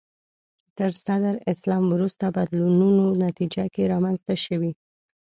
[0.77, 4.71] تر صدر اسلام وروسته بدلونونو نتیجه کې رامنځته شوي